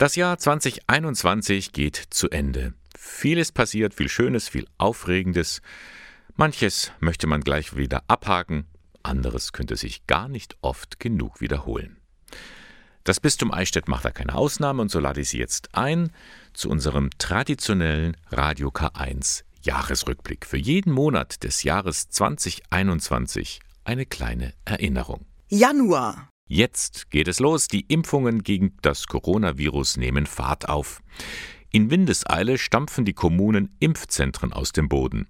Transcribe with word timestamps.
Das 0.00 0.16
Jahr 0.16 0.38
2021 0.38 1.72
geht 1.72 2.02
zu 2.08 2.30
Ende. 2.30 2.72
Vieles 2.96 3.52
passiert, 3.52 3.92
viel 3.92 4.08
Schönes, 4.08 4.48
viel 4.48 4.66
Aufregendes. 4.78 5.60
Manches 6.36 6.90
möchte 7.00 7.26
man 7.26 7.42
gleich 7.42 7.76
wieder 7.76 8.04
abhaken, 8.08 8.64
anderes 9.02 9.52
könnte 9.52 9.76
sich 9.76 10.06
gar 10.06 10.28
nicht 10.28 10.56
oft 10.62 11.00
genug 11.00 11.42
wiederholen. 11.42 11.98
Das 13.04 13.20
Bistum 13.20 13.52
Eichstätt 13.52 13.88
macht 13.88 14.06
da 14.06 14.10
keine 14.10 14.36
Ausnahme 14.36 14.80
und 14.80 14.90
so 14.90 15.00
lade 15.00 15.20
ich 15.20 15.28
Sie 15.28 15.38
jetzt 15.38 15.74
ein 15.74 16.12
zu 16.54 16.70
unserem 16.70 17.10
traditionellen 17.18 18.16
Radio 18.30 18.70
K1 18.70 19.42
Jahresrückblick. 19.60 20.46
Für 20.46 20.56
jeden 20.56 20.94
Monat 20.94 21.44
des 21.44 21.62
Jahres 21.62 22.08
2021 22.08 23.60
eine 23.84 24.06
kleine 24.06 24.54
Erinnerung. 24.64 25.26
Januar. 25.50 26.30
Jetzt 26.52 27.12
geht 27.12 27.28
es 27.28 27.38
los. 27.38 27.68
Die 27.68 27.82
Impfungen 27.82 28.42
gegen 28.42 28.72
das 28.82 29.06
Coronavirus 29.06 29.98
nehmen 29.98 30.26
Fahrt 30.26 30.68
auf. 30.68 31.00
In 31.70 31.92
Windeseile 31.92 32.58
stampfen 32.58 33.04
die 33.04 33.12
Kommunen 33.12 33.76
Impfzentren 33.78 34.52
aus 34.52 34.72
dem 34.72 34.88
Boden. 34.88 35.28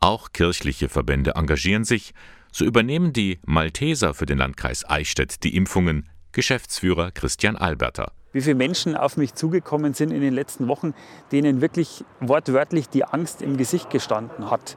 Auch 0.00 0.32
kirchliche 0.34 0.90
Verbände 0.90 1.32
engagieren 1.36 1.84
sich. 1.84 2.12
So 2.52 2.66
übernehmen 2.66 3.14
die 3.14 3.38
Malteser 3.46 4.12
für 4.12 4.26
den 4.26 4.36
Landkreis 4.36 4.84
Eichstätt 4.86 5.44
die 5.44 5.56
Impfungen. 5.56 6.10
Geschäftsführer 6.32 7.10
Christian 7.10 7.56
Alberter. 7.56 8.12
Wie 8.34 8.42
viele 8.42 8.56
Menschen 8.56 8.94
auf 8.94 9.16
mich 9.16 9.32
zugekommen 9.32 9.94
sind 9.94 10.10
in 10.10 10.20
den 10.20 10.34
letzten 10.34 10.68
Wochen, 10.68 10.92
denen 11.32 11.62
wirklich 11.62 12.04
wortwörtlich 12.20 12.90
die 12.90 13.04
Angst 13.04 13.40
im 13.40 13.56
Gesicht 13.56 13.88
gestanden 13.88 14.50
hat. 14.50 14.76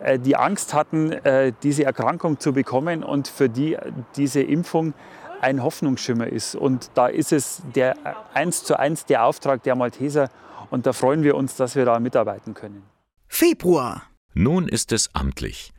Äh, 0.00 0.18
die 0.18 0.34
Angst 0.34 0.74
hatten, 0.74 1.12
äh, 1.12 1.52
diese 1.62 1.84
Erkrankung 1.84 2.40
zu 2.40 2.52
bekommen 2.52 3.04
und 3.04 3.28
für 3.28 3.48
die 3.48 3.76
diese 4.16 4.42
Impfung 4.42 4.94
ein 5.40 5.62
Hoffnungsschimmer 5.62 6.26
ist. 6.26 6.54
Und 6.54 6.90
da 6.94 7.06
ist 7.06 7.32
es 7.32 7.62
der 7.74 7.96
eins 8.34 8.64
zu 8.64 8.78
eins 8.78 9.06
der 9.06 9.24
Auftrag 9.24 9.62
der 9.62 9.74
Malteser 9.74 10.30
und 10.70 10.86
da 10.86 10.92
freuen 10.92 11.22
wir 11.22 11.36
uns, 11.36 11.56
dass 11.56 11.74
wir 11.74 11.84
da 11.84 11.98
mitarbeiten 11.98 12.54
können. 12.54 12.82
Februar. 13.28 14.02
Nun 14.34 14.68
ist 14.68 14.92
es 14.92 15.14
amtlich. 15.14 15.72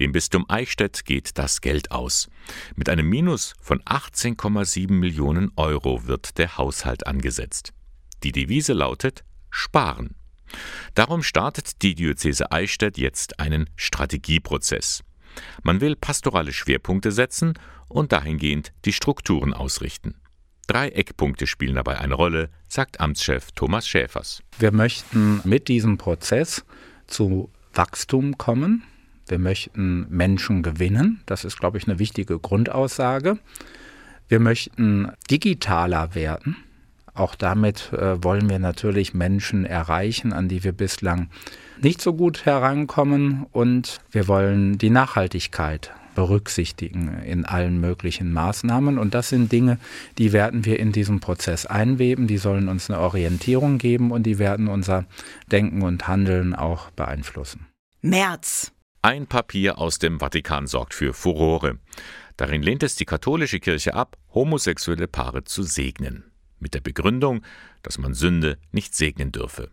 Dem 0.00 0.12
Bistum 0.12 0.44
Eichstätt 0.48 1.04
geht 1.04 1.38
das 1.38 1.60
Geld 1.60 1.90
aus. 1.90 2.28
Mit 2.76 2.88
einem 2.88 3.08
Minus 3.08 3.54
von 3.60 3.80
18,7 3.82 4.92
Millionen 4.92 5.50
Euro 5.56 6.06
wird 6.06 6.38
der 6.38 6.56
Haushalt 6.56 7.06
angesetzt. 7.06 7.72
Die 8.22 8.32
Devise 8.32 8.72
lautet 8.72 9.24
Sparen. 9.50 10.14
Darum 10.94 11.22
startet 11.22 11.82
die 11.82 11.94
Diözese 11.94 12.52
Eichstätt 12.52 12.96
jetzt 12.96 13.40
einen 13.40 13.68
Strategieprozess. 13.76 15.02
Man 15.62 15.80
will 15.80 15.96
pastorale 15.96 16.52
Schwerpunkte 16.52 17.12
setzen 17.12 17.54
und 17.88 18.12
dahingehend 18.12 18.72
die 18.84 18.92
Strukturen 18.92 19.54
ausrichten. 19.54 20.14
Drei 20.66 20.90
Eckpunkte 20.90 21.46
spielen 21.46 21.76
dabei 21.76 21.98
eine 21.98 22.14
Rolle, 22.14 22.50
sagt 22.68 23.00
Amtschef 23.00 23.52
Thomas 23.52 23.88
Schäfers. 23.88 24.42
Wir 24.58 24.70
möchten 24.70 25.40
mit 25.44 25.68
diesem 25.68 25.96
Prozess 25.96 26.64
zu 27.06 27.50
Wachstum 27.72 28.36
kommen. 28.36 28.84
Wir 29.26 29.38
möchten 29.38 30.06
Menschen 30.10 30.62
gewinnen. 30.62 31.22
Das 31.26 31.44
ist, 31.44 31.58
glaube 31.58 31.78
ich, 31.78 31.88
eine 31.88 31.98
wichtige 31.98 32.38
Grundaussage. 32.38 33.38
Wir 34.28 34.40
möchten 34.40 35.10
digitaler 35.30 36.14
werden. 36.14 36.56
Auch 37.18 37.34
damit 37.34 37.92
äh, 37.92 38.22
wollen 38.22 38.48
wir 38.48 38.58
natürlich 38.58 39.12
Menschen 39.12 39.64
erreichen, 39.64 40.32
an 40.32 40.48
die 40.48 40.62
wir 40.62 40.72
bislang 40.72 41.30
nicht 41.80 42.00
so 42.00 42.14
gut 42.14 42.46
herankommen. 42.46 43.46
Und 43.50 44.00
wir 44.10 44.28
wollen 44.28 44.78
die 44.78 44.90
Nachhaltigkeit 44.90 45.92
berücksichtigen 46.14 47.22
in 47.22 47.44
allen 47.44 47.80
möglichen 47.80 48.32
Maßnahmen. 48.32 48.98
Und 48.98 49.14
das 49.14 49.28
sind 49.28 49.52
Dinge, 49.52 49.78
die 50.18 50.32
werden 50.32 50.64
wir 50.64 50.80
in 50.80 50.90
diesem 50.90 51.20
Prozess 51.20 51.64
einweben, 51.64 52.26
die 52.26 52.38
sollen 52.38 52.68
uns 52.68 52.90
eine 52.90 52.98
Orientierung 52.98 53.78
geben 53.78 54.10
und 54.10 54.24
die 54.24 54.38
werden 54.38 54.66
unser 54.66 55.04
Denken 55.52 55.82
und 55.82 56.08
Handeln 56.08 56.54
auch 56.54 56.90
beeinflussen. 56.90 57.66
März. 58.00 58.72
Ein 59.00 59.28
Papier 59.28 59.78
aus 59.78 60.00
dem 60.00 60.18
Vatikan 60.18 60.66
sorgt 60.66 60.92
für 60.92 61.14
Furore. 61.14 61.78
Darin 62.36 62.62
lehnt 62.62 62.82
es 62.82 62.96
die 62.96 63.04
katholische 63.04 63.60
Kirche 63.60 63.94
ab, 63.94 64.16
homosexuelle 64.34 65.06
Paare 65.06 65.44
zu 65.44 65.62
segnen. 65.62 66.27
Mit 66.58 66.74
der 66.74 66.80
Begründung, 66.80 67.42
dass 67.82 67.98
man 67.98 68.14
Sünde 68.14 68.58
nicht 68.72 68.94
segnen 68.94 69.32
dürfe. 69.32 69.70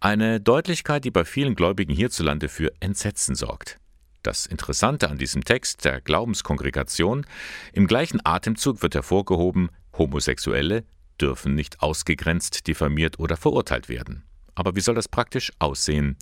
Eine 0.00 0.40
Deutlichkeit, 0.40 1.04
die 1.04 1.10
bei 1.10 1.24
vielen 1.24 1.54
Gläubigen 1.54 1.94
hierzulande 1.94 2.48
für 2.48 2.72
Entsetzen 2.80 3.34
sorgt. 3.34 3.78
Das 4.22 4.46
Interessante 4.46 5.10
an 5.10 5.18
diesem 5.18 5.44
Text 5.44 5.84
der 5.84 6.00
Glaubenskongregation, 6.00 7.26
im 7.72 7.86
gleichen 7.86 8.20
Atemzug 8.24 8.82
wird 8.82 8.94
hervorgehoben, 8.94 9.70
Homosexuelle 9.96 10.84
dürfen 11.20 11.54
nicht 11.54 11.80
ausgegrenzt, 11.80 12.66
diffamiert 12.66 13.18
oder 13.18 13.36
verurteilt 13.36 13.88
werden. 13.88 14.24
Aber 14.54 14.76
wie 14.76 14.80
soll 14.80 14.94
das 14.94 15.08
praktisch 15.08 15.52
aussehen? 15.58 16.16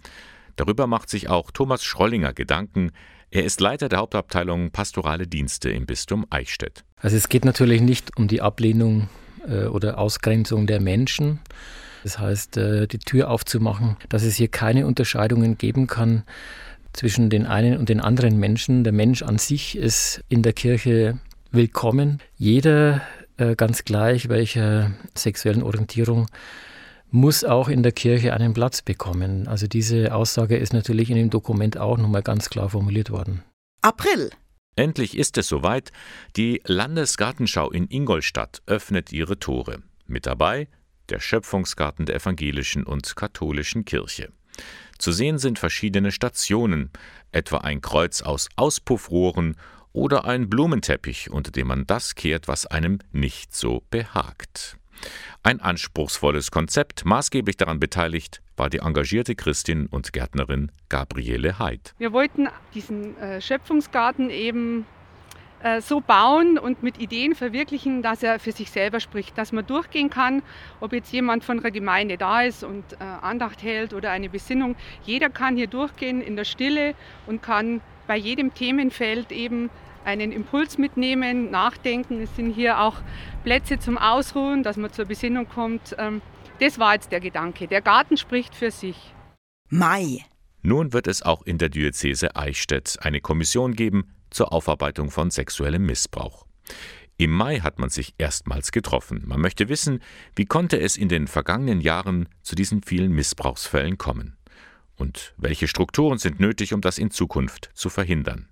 Darüber 0.57 0.87
macht 0.87 1.09
sich 1.09 1.29
auch 1.29 1.51
Thomas 1.51 1.85
Schrollinger 1.85 2.33
Gedanken. 2.33 2.91
Er 3.31 3.45
ist 3.45 3.61
Leiter 3.61 3.89
der 3.89 4.01
Hauptabteilung 4.01 4.71
Pastorale 4.71 5.27
Dienste 5.27 5.71
im 5.71 5.87
Bistum 5.87 6.27
Eichstätt. 6.29 6.85
Also 6.97 7.17
es 7.17 7.29
geht 7.29 7.45
natürlich 7.45 7.81
nicht 7.81 8.17
um 8.17 8.29
die 8.29 8.43
Ablehnung 8.43 9.09
äh, 9.49 9.65
oder 9.67 9.99
Ausgrenzung 9.99 10.67
der 10.67 10.81
Menschen, 10.81 11.41
das 12.03 12.19
heißt, 12.19 12.57
äh, 12.57 12.87
die 12.87 12.99
Tür 12.99 13.31
aufzumachen, 13.31 13.97
dass 14.09 14.23
es 14.23 14.37
hier 14.37 14.49
keine 14.49 14.87
Unterscheidungen 14.87 15.59
geben 15.59 15.87
kann 15.87 16.25
zwischen 16.93 17.31
den 17.31 17.47
einen 17.47 17.79
und 17.79 17.89
den 17.89 18.01
anderen 18.01 18.39
Menschen. 18.39 18.85
Der 18.85 18.93
Mensch 18.93 19.23
an 19.23 19.39
sich 19.39 19.77
ist 19.77 20.23
in 20.29 20.43
der 20.43 20.53
Kirche 20.53 21.19
willkommen. 21.51 22.21
Jeder, 22.37 23.03
äh, 23.37 23.55
ganz 23.55 23.85
gleich 23.85 24.29
welcher 24.29 24.93
sexuellen 25.15 25.63
Orientierung, 25.63 26.27
muss 27.11 27.45
auch 27.45 27.69
in 27.69 27.83
der 27.83 27.93
Kirche 27.93 28.33
einen 28.33 28.55
Platz 28.55 28.83
bekommen. 28.83 29.47
Also 29.47 29.67
diese 29.67 30.15
Aussage 30.15 30.57
ist 30.57 30.73
natürlich 30.73 31.11
in 31.11 31.17
dem 31.17 31.31
Dokument 31.31 31.77
auch 31.77 31.99
nochmal 31.99 32.23
ganz 32.23 32.49
klar 32.49 32.71
formuliert 32.71 33.11
worden. 33.11 33.43
April. 33.83 34.31
Endlich 34.75 35.17
ist 35.17 35.37
es 35.37 35.49
soweit. 35.49 35.93
Die 36.37 36.63
Landesgartenschau 36.65 37.71
in 37.71 37.89
Ingolstadt 37.91 38.63
öffnet 38.67 39.13
ihre 39.13 39.39
Tore. 39.39 39.83
Mit 40.07 40.27
dabei 40.27 40.69
der 41.09 41.21
Schöpfungsgarten 41.21 42.07
der 42.07 42.17
evangelischen 42.17 42.85
und 42.85 43.15
katholischen 43.17 43.85
Kirche. 43.85 44.33
Zu 44.99 45.13
sehen 45.13 45.39
sind 45.39 45.59
verschiedene 45.59 46.11
Stationen, 46.11 46.91
etwa 47.33 47.59
ein 47.59 47.81
Kreuz 47.81 48.23
aus 48.23 48.49
Auspuffrohren 48.57 49.57
oder 49.93 50.25
ein 50.25 50.49
Blumenteppich, 50.49 51.31
unter 51.31 51.51
dem 51.51 51.67
man 51.67 51.87
das 51.87 52.15
kehrt, 52.15 52.49
was 52.49 52.67
einem 52.67 53.01
nicht 53.11 53.55
so 53.55 53.83
behagt. 53.91 54.79
Ein 55.43 55.61
anspruchsvolles 55.61 56.51
Konzept, 56.51 57.05
maßgeblich 57.05 57.57
daran 57.57 57.81
beteiligt 57.81 58.43
war 58.57 58.71
die 58.71 58.79
engagierte 58.79 59.35
Christin 59.35 59.87
und 59.87 60.13
Gärtnerin 60.13 60.71
Gabriele 60.89 61.59
Heid. 61.59 61.95
Wir 61.99 62.13
wollten 62.13 62.49
diesen 62.75 63.17
äh, 63.19 63.41
Schöpfungsgarten 63.41 64.31
eben 64.31 64.87
äh, 65.63 65.81
so 65.81 66.01
bauen 66.01 66.59
und 66.59 66.83
mit 66.83 66.99
Ideen 66.99 67.35
verwirklichen, 67.35 68.03
dass 68.03 68.23
er 68.23 68.41
für 68.41 68.53
sich 68.53 68.71
selber 68.71 68.99
spricht, 68.99 69.39
dass 69.39 69.53
man 69.53 69.65
durchgehen 69.65 70.11
kann, 70.11 70.43
ob 70.81 70.93
jetzt 70.93 71.13
jemand 71.13 71.45
von 71.45 71.61
der 71.61 71.71
Gemeinde 71.71 72.19
da 72.19 72.43
ist 72.43 72.65
und 72.65 72.95
äh, 72.95 72.97
Andacht 73.01 73.63
hält 73.63 73.95
oder 73.95 74.11
eine 74.11 74.29
Besinnung. 74.29 74.75
Jeder 75.05 75.31
kann 75.31 75.57
hier 75.57 75.69
durchgehen 75.69 76.21
in 76.21 76.35
der 76.35 76.45
Stille 76.45 76.95
und 77.27 77.43
kann 77.43 77.81
bei 78.07 78.17
jedem 78.17 78.55
Themenfeld 78.55 79.33
eben 79.33 79.71
einen 80.05 80.33
Impuls 80.33 80.79
mitnehmen, 80.79 81.51
nachdenken. 81.51 82.21
Es 82.21 82.35
sind 82.37 82.53
hier 82.53 82.81
auch 82.81 82.97
Plätze 83.45 83.79
zum 83.79 83.99
Ausruhen, 83.99 84.63
dass 84.63 84.77
man 84.77 84.93
zur 84.93 85.05
Besinnung 85.05 85.49
kommt. 85.49 85.95
Ähm, 85.99 86.21
das 86.61 86.79
war 86.79 86.95
jetzt 86.95 87.13
der 87.13 87.21
Gedanke. 87.21 87.67
Der 87.67 87.83
Garten 87.83 88.17
spricht 88.17 88.55
für 88.55 88.71
sich. 88.71 89.15
Mai. 89.69 90.25
Nun 90.65 90.93
wird 90.93 91.09
es 91.09 91.23
auch 91.23 91.43
in 91.43 91.59
der 91.59 91.71
Diözese 91.71 92.37
Eichstätt 92.37 92.99
eine 93.03 93.21
Kommission 93.21 93.75
geben, 93.75 94.13
zur 94.31 94.53
Aufarbeitung 94.53 95.11
von 95.11 95.31
sexuellem 95.31 95.85
Missbrauch. 95.85 96.47
Im 97.19 97.31
Mai 97.31 97.61
hat 97.61 97.79
man 97.79 97.91
sich 97.91 98.15
erstmals 98.19 98.73
getroffen. 98.73 99.23
Man 99.27 99.41
möchte 99.41 99.69
wissen, 99.69 100.01
wie 100.35 100.47
konnte 100.47 100.81
es 100.81 100.97
in 100.97 101.09
den 101.09 101.27
vergangenen 101.27 101.81
Jahren 101.81 102.29
zu 102.43 102.55
diesen 102.55 102.83
vielen 102.83 103.13
Missbrauchsfällen 103.13 103.99
kommen? 103.99 104.37
Und 104.97 105.35
welche 105.37 105.69
Strukturen 105.69 106.19
sind 106.19 106.41
nötig, 106.41 106.73
um 106.73 106.81
das 106.81 106.99
in 106.99 107.11
Zukunft 107.11 107.71
zu 107.75 107.89
verhindern? 107.89 108.49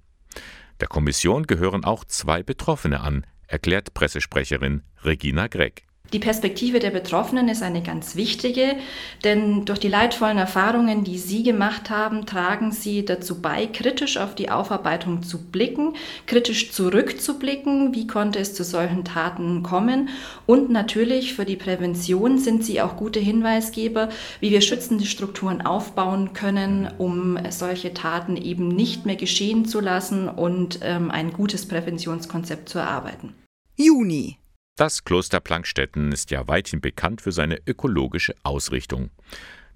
Der 0.81 0.89
Kommission 0.89 1.47
gehören 1.47 1.85
auch 1.85 2.05
zwei 2.05 2.43
Betroffene 2.43 3.01
an, 3.01 3.27
erklärt 3.47 3.93
Pressesprecherin 3.95 4.83
Regina 5.05 5.47
Gregg. 5.47 5.83
Die 6.13 6.19
Perspektive 6.19 6.81
der 6.81 6.91
Betroffenen 6.91 7.49
ist 7.49 7.63
eine 7.63 7.83
ganz 7.83 8.17
wichtige, 8.17 8.77
denn 9.23 9.65
durch 9.65 9.79
die 9.79 9.89
leidvollen 9.89 10.39
Erfahrungen, 10.39 11.05
die 11.05 11.19
Sie 11.19 11.45
gemacht 11.45 11.89
haben, 11.89 12.27
tragen 12.27 12.73
Sie 12.73 13.05
dazu 13.05 13.41
bei, 13.41 13.67
kritisch 13.67 14.17
auf 14.17 14.35
die 14.35 14.51
Aufarbeitung 14.51 15.23
zu 15.23 15.39
blicken, 15.39 15.95
kritisch 16.27 16.73
zurückzublicken, 16.73 17.95
wie 17.95 18.09
konnte 18.09 18.41
es 18.41 18.55
zu 18.55 18.65
solchen 18.65 19.05
Taten 19.05 19.63
kommen 19.63 20.09
und 20.47 20.69
natürlich 20.71 21.35
für 21.35 21.45
die 21.45 21.57
Prävention 21.57 22.39
sind 22.39 22.65
Sie 22.65 22.81
auch 22.81 22.97
gute 22.97 23.21
Hinweisgeber, 23.21 24.09
wie 24.41 24.51
wir 24.51 24.63
schützende 24.63 25.07
Strukturen 25.07 25.61
aufbauen 25.63 26.33
können, 26.33 26.89
um 26.99 27.39
solche 27.51 27.95
Taten 27.95 28.37
eben 28.37 28.67
nicht 28.67 29.07
mehr 29.07 29.17
geschehen 29.17 29.65
zu 29.65 29.79
lassen 29.79 30.29
und 30.29 30.81
ähm, 30.83 31.13
ein 31.13 31.33
gutes 31.33 31.67
Präventionskonzept 31.67 32.69
zu 32.69 32.79
erarbeiten. 32.81 33.35
Juni 33.77 34.40
Das 34.81 35.05
Kloster 35.05 35.41
Plankstetten 35.41 36.11
ist 36.11 36.31
ja 36.31 36.49
weithin 36.49 36.81
bekannt 36.81 37.21
für 37.21 37.33
seine 37.33 37.61
ökologische 37.67 38.35
Ausrichtung. 38.45 39.11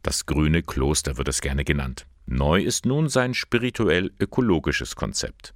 Das 0.01 0.25
grüne 0.25 0.63
Kloster 0.63 1.19
wird 1.19 1.29
es 1.29 1.43
gerne 1.43 1.63
genannt. 1.63 2.07
Neu 2.25 2.63
ist 2.63 2.87
nun 2.87 3.11
sein 3.11 3.35
spirituell-ökologisches 3.35 4.97
Konzept. 4.97 5.53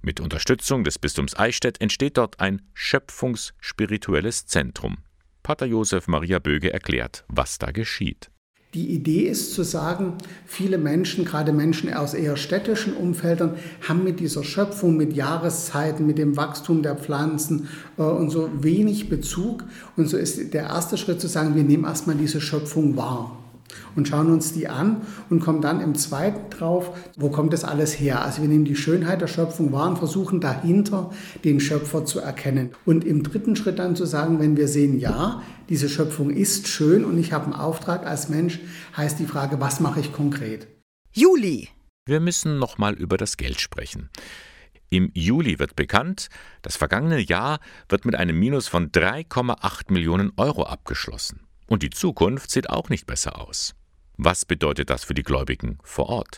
Mit 0.00 0.18
Unterstützung 0.18 0.82
des 0.82 0.98
Bistums 0.98 1.38
Eichstätt 1.38 1.80
entsteht 1.80 2.16
dort 2.18 2.40
ein 2.40 2.60
schöpfungsspirituelles 2.74 4.46
Zentrum. 4.46 4.98
Pater 5.44 5.66
Josef 5.66 6.08
Maria 6.08 6.40
Böge 6.40 6.72
erklärt, 6.72 7.24
was 7.28 7.58
da 7.58 7.70
geschieht. 7.70 8.31
Die 8.74 8.88
Idee 8.94 9.28
ist 9.28 9.52
zu 9.52 9.64
sagen, 9.64 10.14
viele 10.46 10.78
Menschen, 10.78 11.26
gerade 11.26 11.52
Menschen 11.52 11.92
aus 11.92 12.14
eher 12.14 12.38
städtischen 12.38 12.94
Umfeldern, 12.94 13.56
haben 13.86 14.02
mit 14.02 14.18
dieser 14.18 14.44
Schöpfung, 14.44 14.96
mit 14.96 15.12
Jahreszeiten, 15.12 16.06
mit 16.06 16.16
dem 16.16 16.38
Wachstum 16.38 16.82
der 16.82 16.96
Pflanzen 16.96 17.68
äh, 17.98 18.02
und 18.02 18.30
so 18.30 18.48
wenig 18.60 19.10
Bezug. 19.10 19.64
Und 19.98 20.08
so 20.08 20.16
ist 20.16 20.54
der 20.54 20.62
erste 20.62 20.96
Schritt 20.96 21.20
zu 21.20 21.28
sagen, 21.28 21.54
wir 21.54 21.64
nehmen 21.64 21.84
erstmal 21.84 22.16
diese 22.16 22.40
Schöpfung 22.40 22.96
wahr 22.96 23.41
und 23.96 24.08
schauen 24.08 24.32
uns 24.32 24.52
die 24.52 24.68
an 24.68 25.02
und 25.30 25.40
kommen 25.40 25.60
dann 25.60 25.80
im 25.80 25.94
zweiten 25.94 26.50
drauf, 26.50 26.96
wo 27.16 27.30
kommt 27.30 27.52
das 27.52 27.64
alles 27.64 27.98
her? 27.98 28.22
Also 28.22 28.42
wir 28.42 28.48
nehmen 28.48 28.64
die 28.64 28.76
Schönheit 28.76 29.20
der 29.20 29.26
Schöpfung 29.26 29.72
wahr 29.72 29.88
und 29.88 29.98
versuchen 29.98 30.40
dahinter 30.40 31.10
den 31.44 31.60
Schöpfer 31.60 32.04
zu 32.04 32.20
erkennen. 32.20 32.70
Und 32.84 33.04
im 33.04 33.22
dritten 33.22 33.56
Schritt 33.56 33.78
dann 33.78 33.96
zu 33.96 34.06
sagen, 34.06 34.40
wenn 34.40 34.56
wir 34.56 34.68
sehen, 34.68 34.98
ja, 34.98 35.42
diese 35.68 35.88
Schöpfung 35.88 36.30
ist 36.30 36.68
schön 36.68 37.04
und 37.04 37.18
ich 37.18 37.32
habe 37.32 37.46
einen 37.46 37.54
Auftrag 37.54 38.06
als 38.06 38.28
Mensch, 38.28 38.60
heißt 38.96 39.18
die 39.18 39.26
Frage, 39.26 39.60
was 39.60 39.80
mache 39.80 40.00
ich 40.00 40.12
konkret? 40.12 40.66
Juli. 41.12 41.68
Wir 42.04 42.20
müssen 42.20 42.58
nochmal 42.58 42.94
über 42.94 43.16
das 43.16 43.36
Geld 43.36 43.60
sprechen. 43.60 44.10
Im 44.92 45.10
Juli 45.14 45.58
wird 45.58 45.74
bekannt, 45.76 46.28
das 46.60 46.76
vergangene 46.76 47.18
Jahr 47.18 47.60
wird 47.88 48.04
mit 48.04 48.14
einem 48.14 48.38
Minus 48.38 48.68
von 48.68 48.90
3,8 48.90 49.90
Millionen 49.90 50.32
Euro 50.36 50.64
abgeschlossen. 50.64 51.46
Und 51.72 51.82
die 51.82 51.88
Zukunft 51.88 52.50
sieht 52.50 52.68
auch 52.68 52.90
nicht 52.90 53.06
besser 53.06 53.40
aus. 53.40 53.74
Was 54.18 54.44
bedeutet 54.44 54.90
das 54.90 55.04
für 55.04 55.14
die 55.14 55.22
Gläubigen 55.22 55.78
vor 55.82 56.10
Ort? 56.10 56.36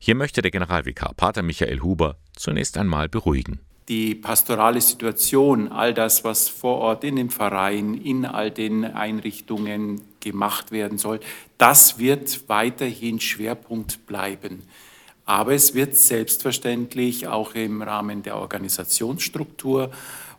Hier 0.00 0.16
möchte 0.16 0.42
der 0.42 0.50
Generalvikar 0.50 1.14
Pater 1.14 1.44
Michael 1.44 1.82
Huber 1.82 2.16
zunächst 2.34 2.76
einmal 2.76 3.08
beruhigen. 3.08 3.60
Die 3.86 4.16
pastorale 4.16 4.80
Situation, 4.80 5.70
all 5.70 5.94
das, 5.94 6.24
was 6.24 6.48
vor 6.48 6.78
Ort 6.78 7.04
in 7.04 7.14
dem 7.14 7.30
Verein, 7.30 7.94
in 7.94 8.24
all 8.24 8.50
den 8.50 8.84
Einrichtungen 8.84 10.00
gemacht 10.18 10.72
werden 10.72 10.98
soll, 10.98 11.20
das 11.58 12.00
wird 12.00 12.48
weiterhin 12.48 13.20
Schwerpunkt 13.20 14.04
bleiben. 14.08 14.64
Aber 15.26 15.54
es 15.54 15.74
wird 15.74 15.94
selbstverständlich 15.94 17.28
auch 17.28 17.54
im 17.54 17.82
Rahmen 17.82 18.24
der 18.24 18.36
Organisationsstruktur 18.36 19.92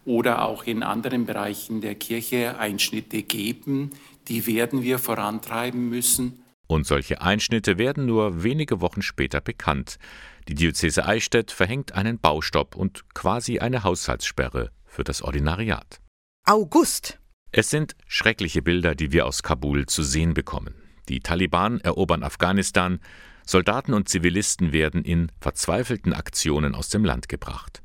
oder 0.04 0.44
auch 0.44 0.64
in 0.64 0.84
anderen 0.84 1.26
Bereichen 1.26 1.82
der 1.82 1.96
Kirche 1.96 2.58
Einschnitte 2.58 3.24
geben, 3.24 3.92
die 4.28 4.46
werden 4.48 4.84
wir 4.84 5.00
vorantreiben 5.00 5.90
müssen. 5.90 6.44
Und 6.68 6.86
solche 6.86 7.22
Einschnitte 7.22 7.78
werden 7.78 8.06
nur 8.06 8.44
wenige 8.44 8.82
Wochen 8.82 9.02
später 9.02 9.40
bekannt. 9.40 9.98
Die 10.50 10.56
Diözese 10.56 11.06
Eichstätt 11.06 11.52
verhängt 11.52 11.94
einen 11.94 12.20
Baustopp 12.20 12.76
und 12.76 13.06
quasi 13.14 13.60
eine 13.60 13.84
Haushaltssperre 13.84 14.72
für 14.86 15.04
das 15.04 15.22
Ordinariat. 15.22 16.02
August. 16.46 17.20
Es 17.52 17.70
sind 17.70 17.96
schreckliche 18.08 18.62
Bilder, 18.62 18.96
die 18.96 19.12
wir 19.14 19.26
aus 19.26 19.44
Kabul 19.44 19.86
zu 19.86 20.04
sehen 20.04 20.34
bekommen. 20.34 20.76
Die 21.08 21.22
Taliban 21.22 21.80
erobern 21.80 22.24
Afghanistan, 22.24 23.00
Soldaten 23.46 23.94
und 23.94 24.10
Zivilisten 24.10 24.74
werden 24.74 25.06
in 25.06 25.32
verzweifelten 25.40 26.14
Aktionen 26.14 26.76
aus 26.76 26.90
dem 26.90 27.06
Land 27.06 27.30
gebracht. 27.30 27.82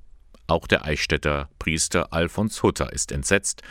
Auch 0.48 0.66
der 0.66 0.84
Eichstätter 0.84 1.48
Priester 1.60 2.12
Alfons 2.12 2.64
Hutter 2.64 2.92
ist 2.92 3.12
entsetzt, 3.12 3.62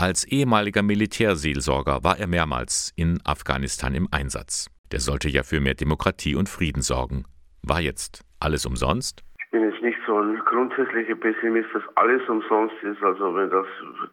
als 0.00 0.24
ehemaliger 0.24 0.82
Militärseelsorger 0.82 2.04
war 2.04 2.20
er 2.20 2.28
mehrmals 2.28 2.92
in 2.94 3.18
Afghanistan 3.24 3.96
im 3.96 4.06
Einsatz. 4.12 4.70
Der 4.92 5.00
sollte 5.00 5.28
ja 5.28 5.42
für 5.42 5.58
mehr 5.60 5.74
Demokratie 5.74 6.36
und 6.36 6.48
Frieden 6.48 6.82
sorgen. 6.82 7.24
War 7.64 7.80
jetzt 7.80 8.24
alles 8.38 8.64
umsonst? 8.64 9.24
Ich 9.44 9.50
bin 9.50 9.68
jetzt 9.68 9.82
nicht 9.82 9.98
so 10.06 10.16
ein 10.20 10.38
grundsätzlicher 10.44 11.16
Pessimist, 11.16 11.70
dass 11.74 11.82
alles 11.96 12.22
umsonst 12.28 12.76
ist. 12.84 13.02
Also 13.02 13.34
wenn 13.34 13.50
das, 13.50 13.66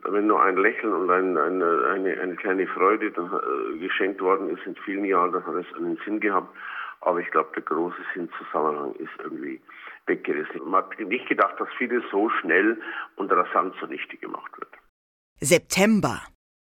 wenn 0.09 0.25
nur 0.25 0.41
ein 0.41 0.57
Lächeln 0.57 0.91
und 0.91 1.11
ein, 1.11 1.37
eine, 1.37 1.88
eine, 1.93 2.19
eine 2.19 2.35
kleine 2.35 2.65
Freude 2.65 3.11
dann, 3.11 3.29
äh, 3.31 3.77
geschenkt 3.77 4.19
worden 4.21 4.49
ist 4.49 4.65
in 4.65 4.75
vielen 4.85 5.05
Jahren, 5.05 5.33
dann 5.33 5.45
hat 5.45 5.53
es 5.53 5.77
einen 5.77 5.99
Sinn 6.03 6.19
gehabt. 6.19 6.49
Aber 7.01 7.19
ich 7.19 7.29
glaube, 7.29 7.49
der 7.53 7.61
große 7.61 8.01
Sinnzusammenhang 8.15 8.95
ist 8.95 9.11
irgendwie 9.23 9.61
weggerissen. 10.07 10.61
Man 10.65 10.83
hat 10.83 10.99
nicht 10.99 11.29
gedacht, 11.29 11.59
dass 11.59 11.69
vieles 11.77 12.03
so 12.09 12.27
schnell 12.41 12.81
und 13.17 13.31
rasant 13.31 13.75
zunichte 13.79 14.17
gemacht 14.17 14.51
wird. 14.57 14.75
September. 15.45 16.24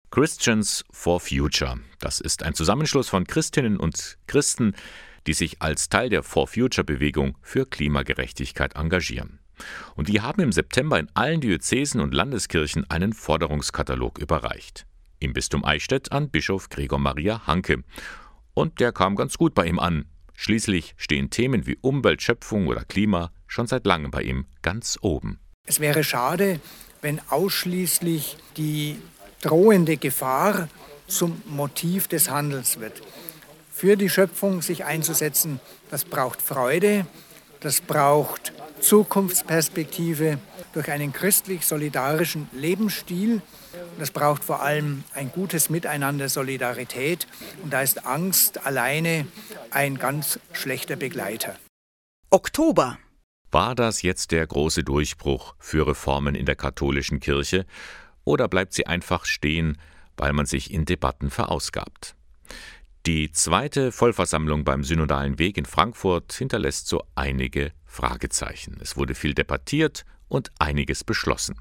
Christians 0.10 0.86
for 0.90 1.20
Future. 1.20 1.82
Das 2.00 2.22
ist 2.22 2.44
ein 2.44 2.54
Zusammenschluss 2.54 3.10
von 3.10 3.28
Christinnen 3.28 3.76
und 3.76 4.18
Christen, 4.26 4.74
die 5.28 5.34
sich 5.34 5.62
als 5.62 5.90
Teil 5.90 6.08
der 6.08 6.24
For 6.24 6.48
Future 6.48 6.86
Bewegung 6.86 7.38
für 7.42 7.66
Klimagerechtigkeit 7.66 8.78
engagieren. 8.78 9.40
Und 9.96 10.08
die 10.08 10.22
haben 10.22 10.42
im 10.42 10.54
September 10.54 10.98
in 10.98 11.10
allen 11.14 11.42
Diözesen 11.42 12.00
und 12.00 12.14
Landeskirchen 12.14 12.90
einen 12.90 13.12
Forderungskatalog 13.12 14.18
überreicht. 14.18 14.86
Im 15.20 15.34
Bistum 15.34 15.66
Eichstätt 15.66 16.14
an 16.14 16.30
Bischof 16.30 16.70
Gregor 16.70 17.00
Maria 17.00 17.46
Hanke. 17.48 17.84
Und 18.54 18.80
der 18.80 18.94
kam 18.94 19.18
ganz 19.18 19.38
gut 19.38 19.54
bei 19.54 19.66
ihm 19.66 19.80
an. 19.80 20.06
Schließlich 20.36 20.94
stehen 20.96 21.30
Themen 21.30 21.68
wie 21.68 21.78
Umwelt, 21.82 22.22
Schöpfung 22.22 22.68
oder 22.68 22.86
Klima 22.86 23.34
schon 23.46 23.68
seit 23.68 23.86
langem 23.86 24.10
bei 24.10 24.24
ihm 24.24 24.46
ganz 24.62 24.98
oben. 25.02 25.42
Es 25.66 25.80
wäre 25.80 26.04
schade, 26.04 26.60
wenn 27.02 27.22
ausschließlich 27.30 28.38
die 28.58 29.02
drohende 29.42 29.98
Gefahr 29.98 30.68
zum 31.08 31.42
Motiv 31.46 32.08
des 32.08 32.30
Handelns 32.30 32.80
wird. 32.80 33.02
Für 33.72 33.96
die 33.96 34.10
Schöpfung 34.10 34.62
sich 34.62 34.86
einzusetzen, 34.86 35.60
das 35.90 36.06
braucht 36.06 36.42
Freude, 36.42 37.06
das 37.62 37.82
braucht 37.82 38.54
Zukunftsperspektive 38.82 40.40
durch 40.74 40.90
einen 40.92 41.14
christlich-solidarischen 41.14 42.50
Lebensstil. 42.54 43.42
Das 43.98 44.12
braucht 44.12 44.44
vor 44.44 44.62
allem 44.62 45.04
ein 45.14 45.32
gutes 45.32 45.70
Miteinander, 45.70 46.30
Solidarität. 46.30 47.28
Und 47.64 47.74
da 47.74 47.82
ist 47.82 48.06
Angst 48.06 48.66
alleine 48.66 49.28
ein 49.72 49.98
ganz 49.98 50.40
schlechter 50.54 50.96
Begleiter. 50.96 51.56
Oktober. 52.30 52.98
War 53.52 53.74
das 53.74 54.04
jetzt 54.04 54.32
der 54.32 54.46
große 54.46 54.84
Durchbruch 54.84 55.56
für 55.58 55.88
Reformen 55.88 56.36
in 56.36 56.46
der 56.46 56.56
katholischen 56.56 57.20
Kirche 57.20 57.66
oder 58.24 58.48
bleibt 58.48 58.74
sie 58.74 58.86
einfach 58.86 59.26
stehen, 59.26 59.80
weil 60.18 60.34
man 60.34 60.46
sich 60.46 60.72
in 60.72 60.86
Debatten 60.86 61.32
verausgabt? 61.32 62.16
Die 63.08 63.32
zweite 63.32 63.92
Vollversammlung 63.92 64.66
beim 64.66 64.84
Synodalen 64.84 65.40
Weg 65.40 65.58
in 65.58 65.66
Frankfurt 65.66 66.34
hinterlässt 66.34 66.88
so 66.88 67.04
einige 67.16 67.72
Fragezeichen. 67.86 68.78
Es 68.82 68.98
wurde 68.98 69.16
viel 69.16 69.34
debattiert 69.34 70.06
und 70.28 70.52
einiges 70.60 71.04
beschlossen. 71.04 71.56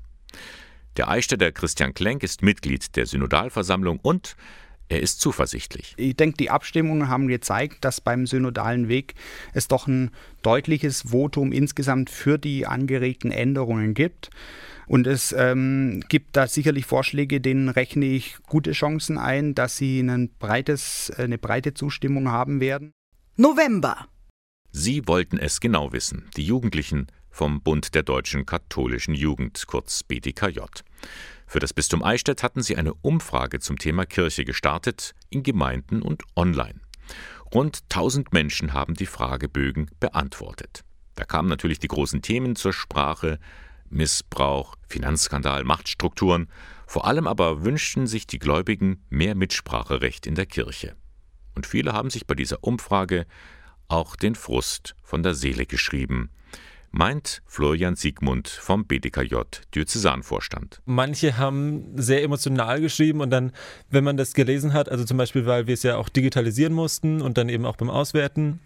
Der 0.98 1.08
Eichstätter 1.08 1.52
Christian 1.52 1.94
Klenk 1.94 2.22
ist 2.22 2.42
Mitglied 2.42 2.96
der 2.96 3.06
Synodalversammlung 3.06 3.98
und 4.00 4.36
er 4.88 5.00
ist 5.00 5.20
zuversichtlich. 5.20 5.94
Ich 5.96 6.16
denke, 6.16 6.36
die 6.38 6.50
Abstimmungen 6.50 7.08
haben 7.08 7.28
gezeigt, 7.28 7.84
dass 7.84 8.00
beim 8.00 8.26
synodalen 8.26 8.88
Weg 8.88 9.14
es 9.52 9.68
doch 9.68 9.86
ein 9.86 10.10
deutliches 10.42 11.10
Votum 11.10 11.52
insgesamt 11.52 12.10
für 12.10 12.38
die 12.38 12.66
angeregten 12.66 13.30
Änderungen 13.30 13.94
gibt. 13.94 14.30
Und 14.86 15.06
es 15.06 15.32
ähm, 15.32 16.02
gibt 16.08 16.36
da 16.36 16.46
sicherlich 16.46 16.86
Vorschläge, 16.86 17.42
denen 17.42 17.68
rechne 17.68 18.06
ich 18.06 18.38
gute 18.46 18.72
Chancen 18.72 19.18
ein, 19.18 19.54
dass 19.54 19.76
sie 19.76 20.00
ein 20.00 20.30
breites, 20.38 21.12
eine 21.16 21.36
breite 21.36 21.74
Zustimmung 21.74 22.30
haben 22.30 22.60
werden. 22.60 22.92
November. 23.36 24.08
Sie 24.70 25.06
wollten 25.06 25.38
es 25.38 25.60
genau 25.60 25.92
wissen, 25.92 26.30
die 26.36 26.44
Jugendlichen 26.44 27.08
vom 27.30 27.60
Bund 27.60 27.94
der 27.94 28.02
deutschen 28.02 28.46
katholischen 28.46 29.14
Jugend, 29.14 29.66
kurz 29.66 30.02
BDKJ. 30.02 30.60
Für 31.50 31.60
das 31.60 31.72
Bistum 31.72 32.04
Eichstätt 32.04 32.42
hatten 32.42 32.62
sie 32.62 32.76
eine 32.76 32.92
Umfrage 32.92 33.58
zum 33.58 33.78
Thema 33.78 34.04
Kirche 34.04 34.44
gestartet, 34.44 35.14
in 35.30 35.42
Gemeinden 35.42 36.02
und 36.02 36.22
online. 36.36 36.78
Rund 37.54 37.84
1000 37.84 38.34
Menschen 38.34 38.74
haben 38.74 38.92
die 38.92 39.06
Fragebögen 39.06 39.90
beantwortet. 39.98 40.84
Da 41.14 41.24
kamen 41.24 41.48
natürlich 41.48 41.78
die 41.78 41.88
großen 41.88 42.20
Themen 42.20 42.54
zur 42.54 42.74
Sprache, 42.74 43.38
Missbrauch, 43.88 44.74
Finanzskandal, 44.88 45.64
Machtstrukturen, 45.64 46.50
vor 46.86 47.06
allem 47.06 47.26
aber 47.26 47.64
wünschten 47.64 48.06
sich 48.06 48.26
die 48.26 48.38
Gläubigen 48.38 49.02
mehr 49.08 49.34
Mitspracherecht 49.34 50.26
in 50.26 50.34
der 50.34 50.44
Kirche. 50.44 50.96
Und 51.54 51.64
viele 51.64 51.94
haben 51.94 52.10
sich 52.10 52.26
bei 52.26 52.34
dieser 52.34 52.62
Umfrage 52.62 53.24
auch 53.88 54.16
den 54.16 54.34
Frust 54.34 54.96
von 55.02 55.22
der 55.22 55.32
Seele 55.32 55.64
geschrieben, 55.64 56.28
meint 56.90 57.42
Florian 57.46 57.96
Siegmund 57.96 58.48
vom 58.48 58.86
BDKJ 58.86 59.36
Diözesanvorstand. 59.74 60.80
Manche 60.84 61.36
haben 61.36 61.84
sehr 61.96 62.22
emotional 62.22 62.80
geschrieben 62.80 63.20
und 63.20 63.30
dann, 63.30 63.52
wenn 63.90 64.04
man 64.04 64.16
das 64.16 64.34
gelesen 64.34 64.72
hat, 64.72 64.88
also 64.88 65.04
zum 65.04 65.16
Beispiel, 65.16 65.46
weil 65.46 65.66
wir 65.66 65.74
es 65.74 65.82
ja 65.82 65.96
auch 65.96 66.08
digitalisieren 66.08 66.72
mussten 66.72 67.20
und 67.20 67.38
dann 67.38 67.48
eben 67.48 67.66
auch 67.66 67.76
beim 67.76 67.90
Auswerten, 67.90 68.60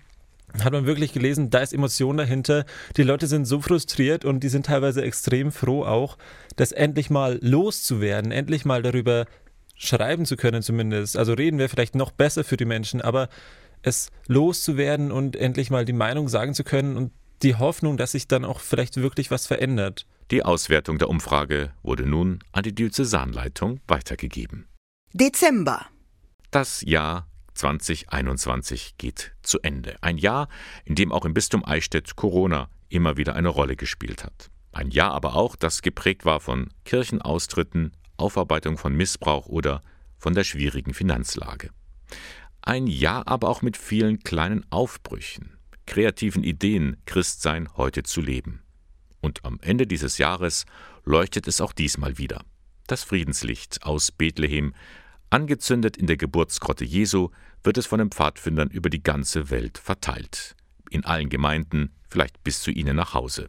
hat 0.60 0.72
man 0.72 0.86
wirklich 0.86 1.12
gelesen, 1.12 1.50
da 1.50 1.60
ist 1.60 1.72
Emotion 1.72 2.16
dahinter. 2.16 2.66
Die 2.96 3.02
Leute 3.02 3.26
sind 3.26 3.46
so 3.46 3.60
frustriert 3.60 4.24
und 4.24 4.40
die 4.40 4.48
sind 4.48 4.66
teilweise 4.66 5.02
extrem 5.02 5.50
froh 5.50 5.84
auch, 5.84 6.18
das 6.56 6.72
endlich 6.72 7.10
mal 7.10 7.38
loszuwerden, 7.40 8.32
endlich 8.32 8.64
mal 8.64 8.82
darüber 8.82 9.26
schreiben 9.76 10.26
zu 10.26 10.36
können 10.36 10.62
zumindest. 10.62 11.16
Also 11.16 11.32
reden 11.32 11.58
wäre 11.58 11.68
vielleicht 11.68 11.94
noch 11.94 12.10
besser 12.10 12.44
für 12.44 12.56
die 12.56 12.66
Menschen, 12.66 13.00
aber 13.00 13.28
es 13.82 14.10
loszuwerden 14.28 15.10
und 15.10 15.36
endlich 15.36 15.70
mal 15.70 15.84
die 15.84 15.92
Meinung 15.92 16.28
sagen 16.28 16.54
zu 16.54 16.64
können 16.64 16.96
und 16.96 17.12
die 17.42 17.56
Hoffnung, 17.56 17.96
dass 17.96 18.12
sich 18.12 18.28
dann 18.28 18.44
auch 18.44 18.60
vielleicht 18.60 18.96
wirklich 18.96 19.30
was 19.30 19.46
verändert. 19.46 20.06
Die 20.30 20.44
Auswertung 20.44 20.98
der 20.98 21.08
Umfrage 21.08 21.72
wurde 21.82 22.06
nun 22.06 22.38
an 22.52 22.62
die 22.62 22.74
Diözesanleitung 22.74 23.80
weitergegeben. 23.86 24.68
Dezember. 25.12 25.86
Das 26.50 26.82
Jahr 26.82 27.28
2021 27.54 28.96
geht 28.96 29.32
zu 29.42 29.60
Ende. 29.60 29.96
Ein 30.00 30.18
Jahr, 30.18 30.48
in 30.84 30.94
dem 30.94 31.12
auch 31.12 31.24
im 31.24 31.34
Bistum 31.34 31.64
Eichstätt 31.64 32.16
Corona 32.16 32.70
immer 32.88 33.16
wieder 33.16 33.34
eine 33.34 33.48
Rolle 33.48 33.76
gespielt 33.76 34.24
hat. 34.24 34.50
Ein 34.72 34.90
Jahr 34.90 35.12
aber 35.12 35.34
auch, 35.34 35.54
das 35.56 35.82
geprägt 35.82 36.24
war 36.24 36.40
von 36.40 36.70
Kirchenaustritten, 36.84 37.92
Aufarbeitung 38.16 38.78
von 38.78 38.94
Missbrauch 38.94 39.46
oder 39.46 39.82
von 40.16 40.34
der 40.34 40.44
schwierigen 40.44 40.94
Finanzlage. 40.94 41.70
Ein 42.62 42.86
Jahr 42.86 43.26
aber 43.28 43.48
auch 43.48 43.60
mit 43.60 43.76
vielen 43.76 44.20
kleinen 44.20 44.64
Aufbrüchen, 44.70 45.58
kreativen 45.86 46.44
Ideen, 46.44 46.96
Christsein 47.06 47.68
heute 47.76 48.02
zu 48.02 48.20
leben. 48.20 48.62
Und 49.20 49.44
am 49.44 49.58
Ende 49.62 49.86
dieses 49.86 50.18
Jahres 50.18 50.64
leuchtet 51.04 51.46
es 51.48 51.60
auch 51.60 51.72
diesmal 51.72 52.18
wieder. 52.18 52.44
Das 52.86 53.04
Friedenslicht 53.04 53.84
aus 53.84 54.10
Bethlehem, 54.10 54.74
angezündet 55.30 55.96
in 55.96 56.06
der 56.06 56.16
Geburtsgrotte 56.16 56.84
Jesu, 56.84 57.30
wird 57.62 57.78
es 57.78 57.86
von 57.86 57.98
den 57.98 58.10
Pfadfindern 58.10 58.68
über 58.70 58.90
die 58.90 59.02
ganze 59.02 59.50
Welt 59.50 59.78
verteilt. 59.78 60.56
In 60.90 61.04
allen 61.04 61.28
Gemeinden, 61.28 61.94
vielleicht 62.08 62.42
bis 62.44 62.60
zu 62.60 62.70
ihnen 62.70 62.96
nach 62.96 63.14
Hause. 63.14 63.48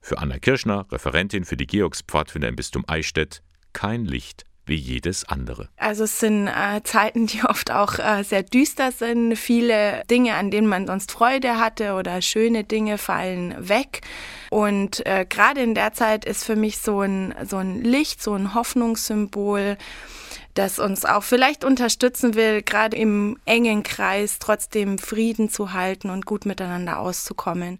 Für 0.00 0.18
Anna 0.18 0.38
Kirschner, 0.38 0.86
Referentin 0.92 1.44
für 1.44 1.56
die 1.56 1.66
Georgspfadfinder 1.66 2.48
im 2.48 2.56
Bistum 2.56 2.84
Eichstätt, 2.86 3.42
kein 3.72 4.04
Licht 4.04 4.44
wie 4.66 4.74
jedes 4.76 5.24
andere. 5.24 5.68
Also 5.76 6.04
es 6.04 6.20
sind 6.20 6.48
äh, 6.48 6.82
Zeiten, 6.82 7.26
die 7.26 7.44
oft 7.44 7.70
auch 7.70 7.98
äh, 7.98 8.22
sehr 8.24 8.42
düster 8.42 8.92
sind. 8.92 9.36
Viele 9.36 10.02
Dinge, 10.10 10.34
an 10.34 10.50
denen 10.50 10.66
man 10.66 10.86
sonst 10.86 11.12
Freude 11.12 11.58
hatte 11.58 11.94
oder 11.94 12.20
schöne 12.20 12.64
Dinge 12.64 12.98
fallen 12.98 13.54
weg. 13.68 14.02
Und 14.50 15.04
äh, 15.06 15.24
gerade 15.28 15.62
in 15.62 15.74
der 15.74 15.92
Zeit 15.92 16.24
ist 16.24 16.44
für 16.44 16.56
mich 16.56 16.78
so 16.78 17.00
ein, 17.00 17.34
so 17.48 17.58
ein 17.58 17.82
Licht, 17.82 18.22
so 18.22 18.34
ein 18.34 18.54
Hoffnungssymbol, 18.54 19.76
das 20.54 20.78
uns 20.78 21.04
auch 21.04 21.22
vielleicht 21.22 21.64
unterstützen 21.64 22.34
will, 22.34 22.62
gerade 22.62 22.96
im 22.96 23.38
engen 23.44 23.82
Kreis 23.82 24.38
trotzdem 24.38 24.98
Frieden 24.98 25.50
zu 25.50 25.72
halten 25.72 26.10
und 26.10 26.26
gut 26.26 26.46
miteinander 26.46 26.98
auszukommen. 26.98 27.74